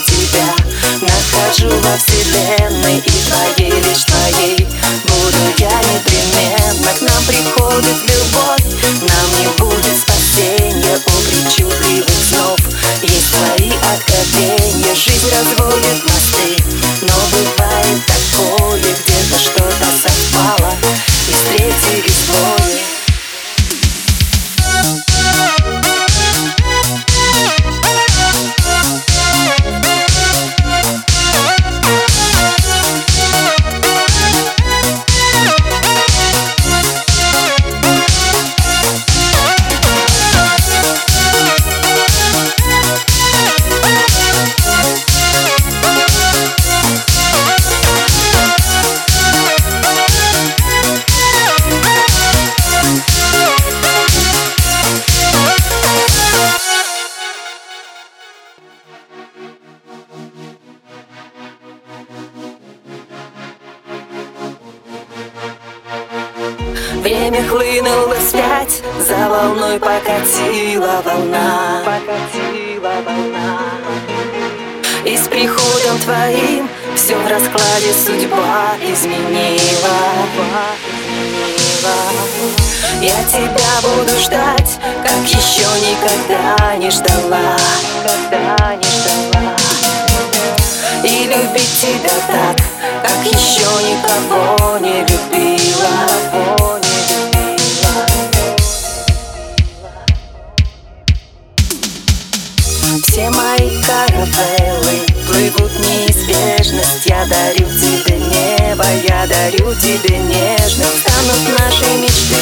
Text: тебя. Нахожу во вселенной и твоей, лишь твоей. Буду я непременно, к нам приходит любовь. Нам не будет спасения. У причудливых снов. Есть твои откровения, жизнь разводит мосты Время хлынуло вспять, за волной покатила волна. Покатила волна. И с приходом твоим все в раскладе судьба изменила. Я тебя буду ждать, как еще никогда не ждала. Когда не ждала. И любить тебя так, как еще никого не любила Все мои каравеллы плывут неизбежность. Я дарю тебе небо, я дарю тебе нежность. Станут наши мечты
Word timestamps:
тебя. 0.00 0.54
Нахожу 1.00 1.70
во 1.70 1.96
вселенной 1.96 2.98
и 2.98 3.10
твоей, 3.28 3.80
лишь 3.82 4.04
твоей. 4.04 4.66
Буду 5.04 5.38
я 5.58 5.80
непременно, 5.80 6.92
к 6.92 7.00
нам 7.00 7.24
приходит 7.24 7.98
любовь. 8.02 8.64
Нам 9.02 9.40
не 9.40 9.48
будет 9.58 9.98
спасения. 10.00 11.00
У 11.06 11.10
причудливых 11.30 12.24
снов. 12.28 12.58
Есть 13.02 13.32
твои 13.32 13.70
откровения, 13.94 14.94
жизнь 14.94 15.28
разводит 15.30 16.02
мосты 16.08 16.25
Время 67.06 67.40
хлынуло 67.46 68.16
вспять, 68.16 68.82
за 68.98 69.28
волной 69.28 69.78
покатила 69.78 71.00
волна. 71.04 71.80
Покатила 71.84 72.94
волна. 73.06 73.60
И 75.04 75.16
с 75.16 75.28
приходом 75.28 76.00
твоим 76.02 76.68
все 76.96 77.14
в 77.14 77.28
раскладе 77.28 77.92
судьба 78.04 78.74
изменила. 78.82 79.98
Я 83.00 83.22
тебя 83.30 83.82
буду 83.82 84.18
ждать, 84.18 84.80
как 85.04 85.28
еще 85.28 85.68
никогда 85.86 86.74
не 86.74 86.90
ждала. 86.90 87.56
Когда 88.02 88.74
не 88.74 88.82
ждала. 88.82 89.56
И 91.04 91.22
любить 91.22 91.80
тебя 91.80 92.10
так, 92.26 92.56
как 93.00 93.32
еще 93.32 93.62
никого 93.84 94.78
не 94.78 95.02
любила 95.02 95.45
Все 103.16 103.30
мои 103.30 103.70
каравеллы 103.80 105.00
плывут 105.26 105.72
неизбежность. 105.80 107.06
Я 107.06 107.24
дарю 107.24 107.64
тебе 107.64 108.18
небо, 108.18 108.84
я 109.08 109.26
дарю 109.26 109.72
тебе 109.80 110.18
нежность. 110.18 111.00
Станут 111.00 111.58
наши 111.58 111.96
мечты 111.96 112.35